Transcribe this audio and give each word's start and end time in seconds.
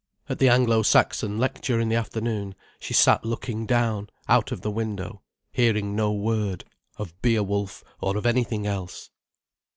At 0.27 0.39
the 0.39 0.49
Anglo 0.49 0.81
Saxon 0.81 1.37
lecture 1.37 1.79
in 1.79 1.89
the 1.89 1.95
afternoon, 1.95 2.55
she 2.79 2.91
sat 2.95 3.23
looking 3.23 3.67
down, 3.67 4.09
out 4.27 4.51
of 4.51 4.61
the 4.61 4.71
window, 4.71 5.21
hearing 5.51 5.95
no 5.95 6.11
word, 6.11 6.65
of 6.97 7.21
Beowulf 7.21 7.83
or 7.99 8.17
of 8.17 8.25
anything 8.25 8.65
else. 8.65 9.11